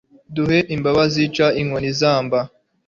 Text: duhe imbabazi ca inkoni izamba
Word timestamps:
duhe 0.35 0.59
imbabazi 0.75 1.21
ca 1.35 1.47
inkoni 1.61 1.87
izamba 1.91 2.39